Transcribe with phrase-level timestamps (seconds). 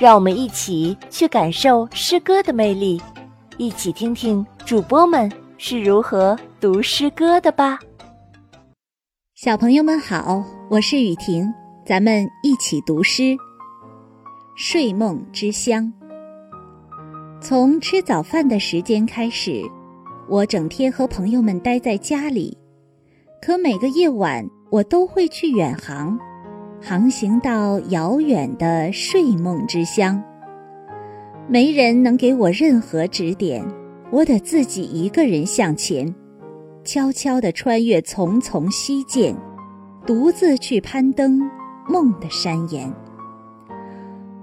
[0.00, 2.98] 让我们一起去感受诗歌的魅力，
[3.58, 7.78] 一起听听主播们是如何读诗歌的吧。
[9.34, 11.52] 小朋友们好，我是雨婷，
[11.84, 13.22] 咱们一起读诗
[14.56, 15.84] 《睡梦之乡》。
[17.38, 19.62] 从吃早饭的时间开始，
[20.30, 22.56] 我整天和朋友们待在家里，
[23.42, 26.18] 可每个夜晚我都会去远航。
[26.82, 30.22] 航行到遥远的睡梦之乡，
[31.46, 33.62] 没人能给我任何指点，
[34.10, 36.12] 我得自己一个人向前，
[36.82, 39.36] 悄悄地穿越丛丛溪涧，
[40.06, 41.38] 独自去攀登
[41.86, 42.90] 梦的山岩。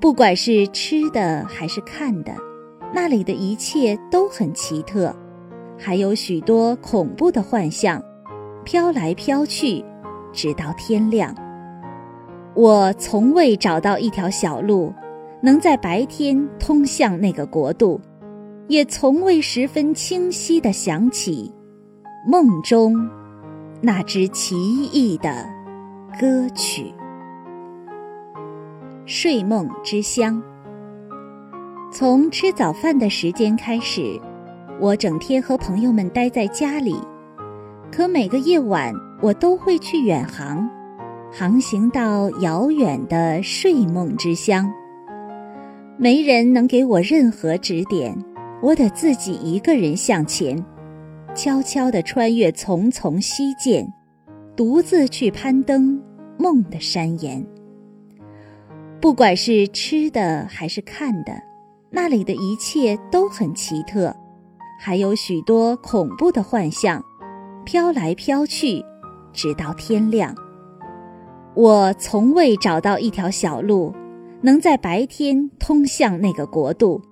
[0.00, 2.32] 不管是吃的还是看的，
[2.94, 5.14] 那里的一切都很奇特，
[5.76, 8.00] 还有许多恐怖的幻象，
[8.64, 9.84] 飘来飘去，
[10.32, 11.34] 直到天亮。
[12.54, 14.92] 我从未找到一条小路，
[15.40, 18.00] 能在白天通向那个国度，
[18.66, 21.52] 也从未十分清晰地想起
[22.26, 23.08] 梦中
[23.80, 24.56] 那支奇
[24.86, 25.48] 异的
[26.20, 26.92] 歌曲
[29.06, 30.42] 《睡梦之乡》。
[31.92, 34.20] 从吃早饭的时间开始，
[34.80, 36.96] 我整天和朋友们待在家里，
[37.92, 40.68] 可每个夜晚我都会去远航。
[41.32, 44.68] 航行到遥远的睡梦之乡，
[45.96, 48.12] 没人能给我任何指点，
[48.60, 50.62] 我得自己一个人向前，
[51.32, 53.86] 悄悄地穿越丛丛溪涧，
[54.56, 56.02] 独自去攀登
[56.36, 57.46] 梦的山岩。
[59.00, 61.32] 不管是吃的还是看的，
[61.90, 64.12] 那里的一切都很奇特，
[64.80, 67.00] 还有许多恐怖的幻象，
[67.64, 68.84] 飘来飘去，
[69.32, 70.34] 直到天亮。
[71.54, 73.92] 我从未找到一条小路，
[74.40, 77.02] 能在白天通向那个国度，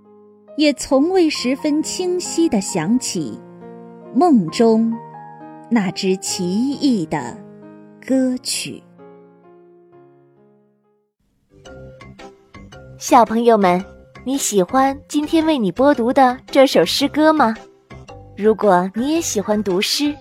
[0.57, 3.39] 也从未十分清晰地想起
[4.15, 4.93] 梦中
[5.69, 7.37] 那支奇异的
[8.07, 8.83] 歌曲。
[12.97, 13.85] 小朋友们，
[14.25, 17.55] 你喜欢今天为你播读的这首诗歌吗？
[18.37, 20.15] 如果你也喜欢读诗。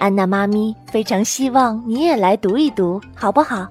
[0.00, 3.68] 安娜妈咪非常希望你也来读一读，好不好？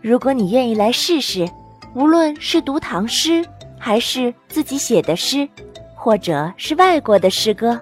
[0.00, 1.50] 如果你愿意来试试，
[1.94, 3.44] 无论是读唐诗，
[3.76, 5.48] 还是自己写的诗，
[5.96, 7.76] 或者是外国的诗歌，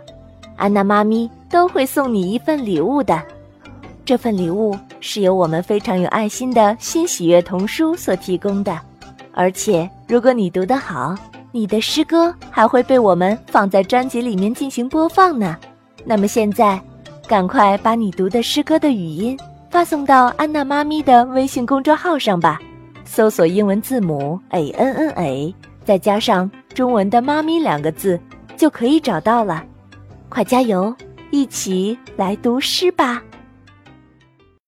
[0.56, 3.22] 安娜妈咪都会送你一份礼物的。
[4.06, 8.80] 这份礼物是由我们非常有爱心的新喜悦童书所提供的，
[9.34, 11.14] 而且如果你读得好，
[11.52, 15.54] 你的诗歌还会被我们放在专辑里面进行播放呢。
[16.06, 16.80] 那么现在。
[17.28, 19.36] 赶快把你读的诗歌的语音
[19.68, 22.60] 发送到安娜妈咪的微信公众号上吧，
[23.04, 25.54] 搜索英文字母 a n n a，
[25.84, 28.18] 再加上中文的“妈咪”两个字，
[28.56, 29.64] 就可以找到了。
[30.28, 30.94] 快加油，
[31.30, 33.22] 一起来读诗吧！